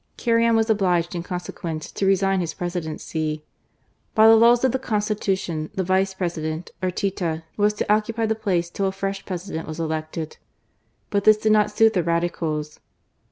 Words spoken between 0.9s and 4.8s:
in consequence, to resigii his Presidency. By the laws of the